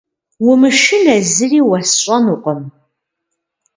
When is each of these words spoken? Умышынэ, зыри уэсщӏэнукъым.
Умышынэ, 0.49 1.17
зыри 1.33 1.59
уэсщӏэнукъым. 1.69 2.61